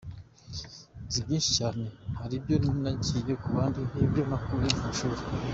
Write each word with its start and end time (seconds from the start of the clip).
Nzi 1.07 1.19
byinshi 1.25 1.51
cyane, 1.59 1.83
hari 2.19 2.33
ibyo 2.39 2.55
nigiye 2.63 3.33
ku 3.41 3.47
bandi 3.55 3.79
n’ibyo 3.93 4.21
nakuye 4.29 4.69
mu 4.79 4.87
ishuri. 4.93 5.21